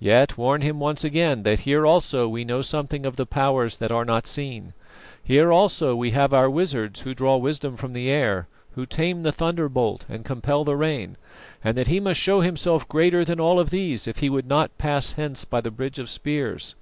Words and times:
Yet 0.00 0.36
warn 0.36 0.62
him 0.62 0.80
once 0.80 1.04
again 1.04 1.44
that 1.44 1.60
here 1.60 1.86
also 1.86 2.26
we 2.28 2.44
know 2.44 2.60
something 2.60 3.06
of 3.06 3.14
the 3.14 3.24
Powers 3.24 3.78
that 3.78 3.92
are 3.92 4.04
not 4.04 4.26
seen, 4.26 4.72
here 5.22 5.52
also 5.52 5.94
we 5.94 6.10
have 6.10 6.34
our 6.34 6.50
wizards 6.50 7.02
who 7.02 7.14
draw 7.14 7.36
wisdom 7.36 7.76
from 7.76 7.92
the 7.92 8.08
air, 8.10 8.48
who 8.72 8.84
tame 8.84 9.22
the 9.22 9.30
thunderbolt 9.30 10.06
and 10.08 10.24
compel 10.24 10.64
the 10.64 10.74
rain, 10.74 11.16
and 11.62 11.78
that 11.78 11.86
he 11.86 12.00
must 12.00 12.18
show 12.18 12.40
himself 12.40 12.88
greater 12.88 13.24
than 13.24 13.38
all 13.38 13.60
of 13.60 13.70
these 13.70 14.08
if 14.08 14.18
he 14.18 14.28
would 14.28 14.48
not 14.48 14.76
pass 14.76 15.12
hence 15.12 15.44
by 15.44 15.60
the 15.60 15.70
bridge 15.70 16.00
of 16.00 16.10
spears. 16.10 16.74